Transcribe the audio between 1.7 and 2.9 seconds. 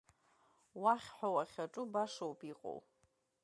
башоуп иҟоу.